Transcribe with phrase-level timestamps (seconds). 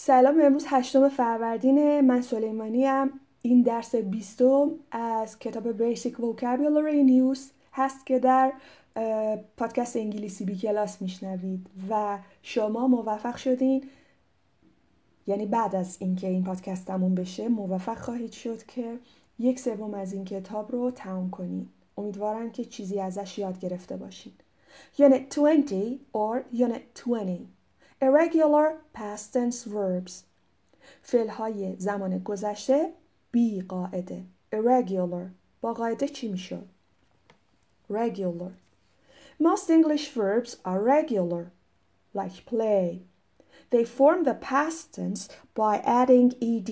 [0.00, 2.00] سلام امروز هشتم فروردین.
[2.00, 3.20] من سلیمانی هم.
[3.42, 7.38] این درس بیستم از کتاب Basic Vocabulary News
[7.72, 8.52] هست که در
[9.56, 13.84] پادکست انگلیسی بی کلاس میشنوید و شما موفق شدین.
[15.26, 18.98] یعنی بعد از اینکه این پادکست تموم بشه موفق خواهید شد که
[19.38, 24.32] یک سوم از این کتاب رو تموم کنید امیدوارم که چیزی ازش یاد گرفته باشین.
[24.98, 25.74] Unit 20
[26.14, 27.57] or Unit 20
[28.01, 30.23] Irregular past tense verbs
[31.01, 32.93] فعل های زمان گذشته
[33.31, 34.23] بی قاعده
[34.55, 35.31] irregular
[35.61, 36.59] با قاعده چی میشه؟
[37.91, 38.51] regular
[39.39, 41.45] Most English verbs are regular
[42.13, 43.01] like play
[43.71, 46.69] They form the past tense by adding ed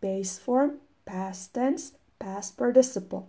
[0.00, 0.70] base form
[1.04, 3.22] past tense past participle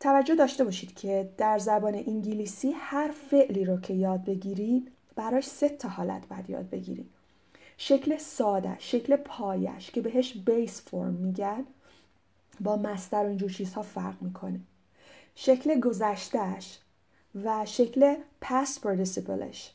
[0.00, 5.69] توجه داشته باشید که در زبان انگلیسی هر فعلی رو که یاد بگیرید براش سه
[5.69, 7.09] تا حالت باید یاد بگیریم
[7.77, 11.65] شکل ساده شکل پایه‌ش که بهش base form میگن
[12.59, 14.59] با مصدر و اینجور چیزها فرق می‌کنه.
[15.35, 16.79] شکل گذشتهش
[17.43, 19.73] و شکل past participle ش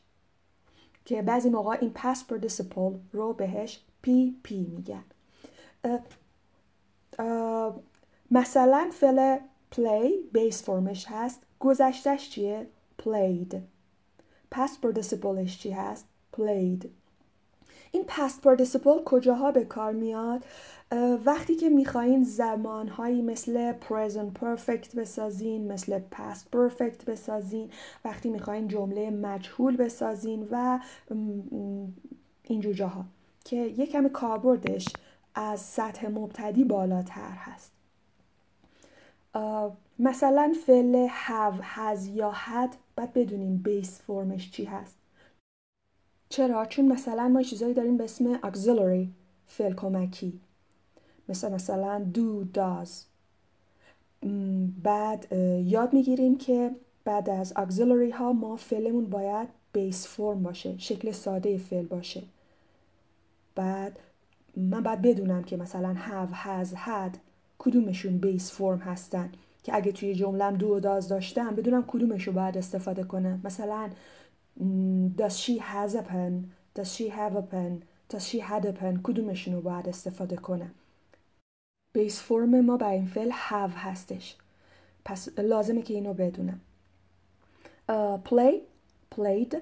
[1.05, 5.05] که بعضی موقع این past participle رو بهش PP میگن
[8.31, 9.39] مثلا فعل
[9.75, 11.43] play بیس فرمش هست.
[11.61, 12.67] گذشتش چیه؟
[13.03, 13.57] played.
[14.55, 16.87] Past participleش چی هست played.
[17.93, 20.45] این past participle کجاها به کار میاد؟
[21.25, 27.71] وقتی که می‌خواین زمانهایی مثل present perfect بسازین مثل past perfect بسازین
[28.05, 30.81] وقتی می‌خواین جمله مجهول بسازین و
[32.43, 33.05] اینجور جاها
[33.45, 34.89] که یک کمی کاربردش
[35.35, 37.73] از سطح مبتدی بالاتر هست.
[39.99, 44.97] مثلا فعل have has یا had باید بدونیم بیس فرمش چی هست.
[46.29, 49.07] چرا؟ چون مثلا ما چیزایی داریم به اسم auxiliary
[49.47, 50.41] فعل کمکی.
[51.29, 52.91] مثل مثلا do does.
[54.83, 55.33] بعد
[55.65, 56.71] یاد می‌گیریم که
[57.05, 62.23] بعد از auxiliary ها ما فعلمون باید بیس فرم باشه شکل ساده فعل باشه.
[63.55, 63.99] بعد
[64.57, 67.17] من باید بدونم که مثلا have has had
[67.59, 69.33] کدومشون بیس فرم هستن.
[69.63, 73.41] که اگه توی جملم دو داز داشتم بدونم کدومش رو باید استفاده کنم.
[73.45, 73.91] مثلا
[75.19, 76.35] does she has a pen?
[76.79, 77.83] does she have a pen?
[78.13, 79.03] does she had a pen?
[79.03, 80.71] کدومشون رو باید استفاده کنم.
[81.93, 84.37] بیس فرم ما بر این فعل have هستش.
[85.05, 86.61] پس لازمه که اینو بدونم.
[87.91, 88.55] uh, play
[89.15, 89.57] played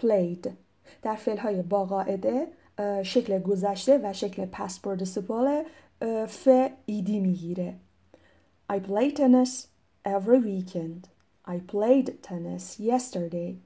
[0.00, 0.48] played.
[1.02, 2.46] در فعل های با قاعده
[3.02, 5.66] شکل گذشته و شکل past participle
[6.28, 6.48] ف
[6.86, 7.74] ایدی می‌گیره.
[8.72, 9.68] I play tennis
[10.04, 11.08] every weekend.
[11.46, 13.58] I played tennis yesterday.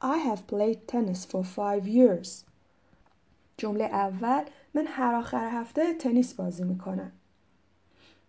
[0.00, 2.44] I have played tennis for five years.
[3.58, 4.44] جمله اول
[4.74, 7.12] من هر آخر هفته تنیس بازی می‌کنم.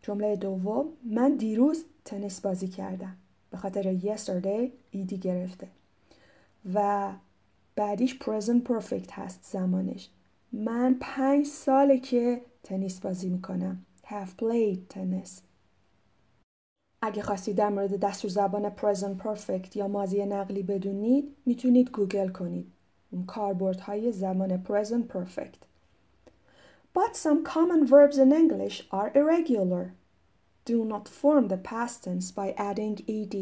[0.01, 3.17] جمله دوم من دیروز تنیس بازی کردم.
[3.51, 5.67] به خاطر yesterday ایدی گرفته.
[6.73, 7.11] و
[7.75, 10.09] بعدیش present perfect هست زمانش.
[10.51, 13.85] من پنج ساله که تنیس بازی می‌کنم.
[14.03, 15.48] Have played tennis.
[17.01, 22.71] اگه خواستید در مورد دستور زبان present perfect یا ماضی نقلی بدونید می‌تونید گوگل کنید
[23.27, 25.69] کاربردهای زمان present perfect
[26.93, 29.93] But some common verbs in English are irregular.
[30.65, 33.35] Do not form the past tense by adding ed.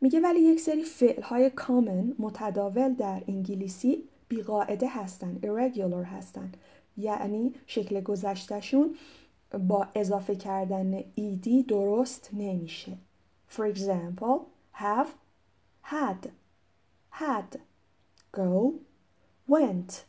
[0.00, 6.52] میگه ولی یک سری فعل common متداول در انگلیسی بیقاعده هستن irregular هستن
[6.96, 8.96] یعنی شکل گذشتهشون
[9.58, 12.96] با اضافه کردن ایدی درست نمیشه.
[13.48, 15.08] For example, have,
[15.82, 16.30] had,
[17.10, 17.60] had,
[18.32, 18.74] go,
[19.48, 20.04] went,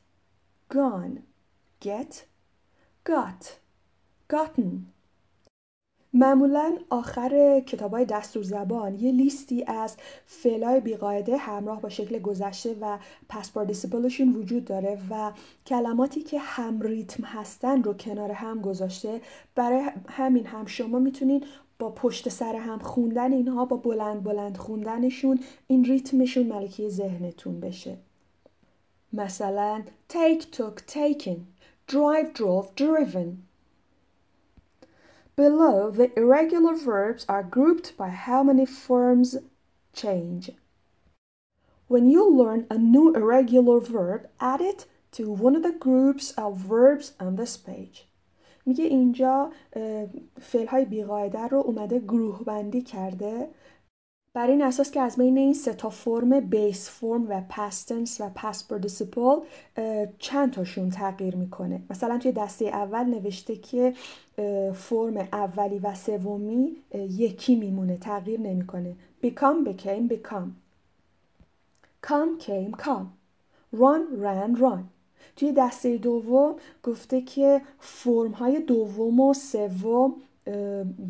[0.70, 1.24] gone,
[1.80, 2.26] get,
[3.04, 3.60] got,
[4.28, 4.94] gotten,
[6.14, 12.76] معمولا آخر کتاب های دستور زبان یه لیستی از فعلای بیقاعده همراه با شکل گذشته
[12.82, 12.98] و
[13.30, 15.32] پس پاردیسیپلشون وجود داره و
[15.68, 19.22] کلماتی که هم ریتم هستن رو کنار هم گذاشته.
[19.56, 21.46] برای همین هم شما می‌تونید
[21.80, 27.98] با پشت سر هم خوندن اینها با بلند بلند خوندنشون این ریتمشون ملکه ذهنتون بشه.
[29.14, 31.38] مثلا take took taken
[31.92, 33.51] drive drove driven.
[35.41, 39.37] Below, the irregular verbs are grouped by how many forms
[39.93, 40.51] change.
[41.89, 46.59] When you learn a new irregular verb, add it to one of the groups of
[46.59, 48.07] verbs on this page.
[48.67, 49.51] میگه اینجا
[50.41, 53.49] فعل های بیقاعده رو اومده گروه بندی کرده
[54.34, 58.22] بر این اساس که از بین این سه تا فرم base form و past tense
[58.22, 59.36] و past participle
[60.20, 63.94] چند تاشون تغییر می‌کنه؟ مثلا توی دسته اول نوشته که
[64.74, 68.96] فرم اولی و سومی یکی میمونه تغییر نمی‌کنه.
[69.24, 70.50] Become became become.
[72.08, 73.08] Come came come.
[73.74, 74.84] Run ran run.
[75.36, 80.16] توی دسته دوم گفته که فرم های دوم و سوم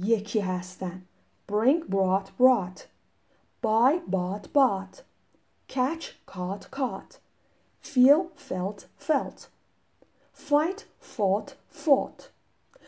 [0.03, 1.01] یکی هستن.
[1.51, 2.81] Bring brought brought.
[3.61, 5.03] Buy bought bought
[5.71, 7.19] catch caught caught.
[7.79, 9.47] Feel felt felt.
[10.33, 12.29] Fight fought fought.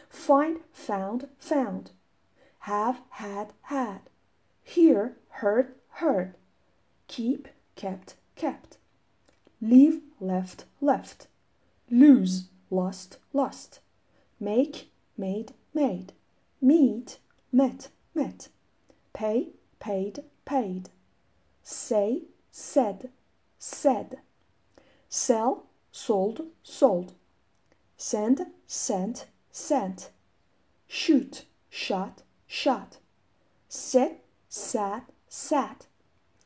[0.10, 1.92] Find found found.
[2.60, 4.02] Have had had.
[4.64, 6.36] Hear heard heard.
[7.08, 7.48] Keep
[7.78, 8.78] kept kept.
[9.62, 11.28] Leave left left.
[11.90, 13.80] Lose lost lost.
[14.42, 16.12] Make made made.
[16.62, 18.50] Meet met met.
[19.14, 20.90] Pay paid paid.
[21.63, 23.10] Say said
[23.60, 24.19] said.
[25.10, 27.13] Sell sold sold.
[27.98, 30.10] Send sent sent.
[30.88, 32.98] Shoot shot shot.
[33.69, 35.88] Sit sat sat.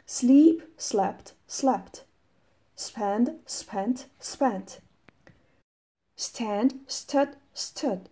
[0.06, 2.04] Sleep slept slept.
[2.76, 4.80] Spend spent spent.
[6.16, 8.10] Stand stood stood.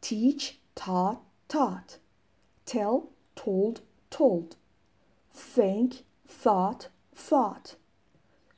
[0.00, 1.98] Teach taught taught.
[2.64, 3.80] Tell told
[4.10, 4.56] told
[5.39, 7.75] think thought thought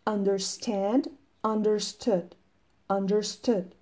[0.07, 1.09] understand
[1.43, 2.35] understood
[2.89, 3.75] understood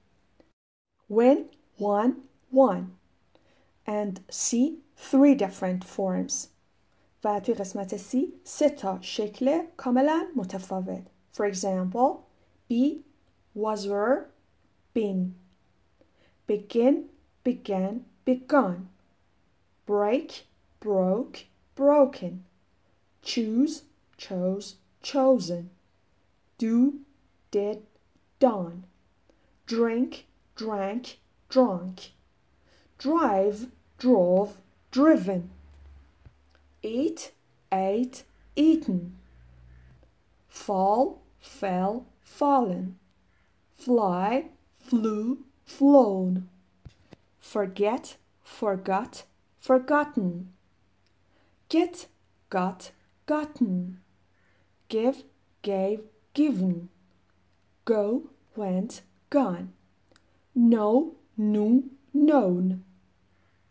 [1.08, 2.98] when one one
[3.88, 6.50] and see three different forms
[7.24, 12.28] و توی قسمت C سه تا شکل کاملا متفاوت For example
[12.70, 13.04] be
[13.54, 14.30] was were
[14.94, 15.36] been
[16.48, 17.10] begin
[17.44, 18.90] began begun
[19.86, 20.48] break
[20.80, 21.46] broke
[21.76, 22.46] broken
[23.23, 23.83] choose
[24.17, 25.71] chose chosen.
[26.59, 27.01] Do
[27.51, 27.83] did
[28.39, 28.85] done.
[29.67, 30.27] Drink
[30.57, 31.19] drank
[31.49, 32.13] drunk.
[32.99, 33.69] Drive
[33.99, 34.59] drove
[34.91, 35.51] driven.
[36.83, 37.33] Eat
[37.73, 38.25] ate
[38.57, 39.17] eaten.
[40.49, 42.99] Fall fell fallen.
[43.77, 44.47] Fly
[44.79, 46.49] flew flown.
[47.39, 49.25] Forget forgot
[49.59, 50.53] forgotten.
[51.69, 52.07] Get
[52.49, 52.91] got
[53.31, 54.01] gotten
[54.89, 55.23] give
[55.63, 56.01] gave
[56.35, 56.89] given.
[57.85, 59.73] Go went gone.
[60.53, 62.83] Know knew known.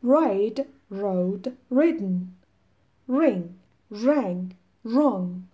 [0.02, 2.38] Ride rode ridden.
[3.06, 3.60] Ring
[3.90, 5.50] rang wrong.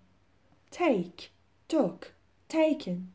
[0.70, 1.32] Take
[1.68, 2.14] took
[2.48, 3.12] taken.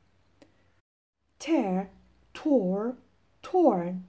[1.38, 1.90] Tear
[2.34, 2.96] tore
[3.44, 4.08] torn.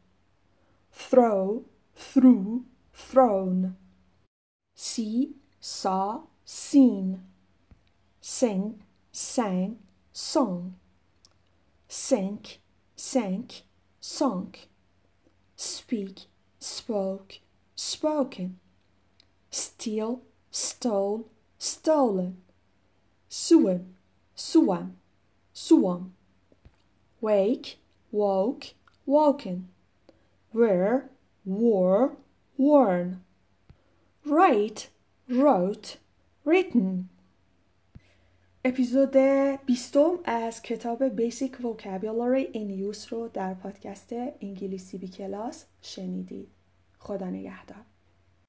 [0.91, 1.63] Throw
[1.93, 3.75] threw thrown.
[4.73, 6.21] See saw
[6.53, 7.21] seen.
[8.19, 8.83] Sing
[9.13, 9.77] sang.
[10.11, 10.75] Song.
[11.87, 12.59] Sink
[12.97, 13.63] sank
[14.01, 14.67] sunk
[15.55, 16.25] speak.
[16.59, 17.39] Spoke.
[17.75, 18.59] Spoken.
[19.49, 20.21] Steal.
[20.51, 21.29] Stole.
[21.57, 22.41] Stolen.
[23.29, 23.95] Swim
[24.35, 24.97] swam
[25.53, 26.13] swum
[27.21, 27.77] wake.
[28.11, 28.73] Woke.
[29.05, 29.69] Woken.
[30.51, 31.09] Wear
[31.45, 32.17] wore
[32.57, 33.23] worn.
[34.25, 34.89] Write.
[35.29, 35.95] Wrote
[36.45, 37.09] written.
[38.65, 39.17] اپیزود
[39.65, 46.47] بیستم از کتاب Basic Vocabulary in Use رو در پادکست انگلیسی بی کلاس شنیدید.
[46.99, 47.85] خدا نگهدار.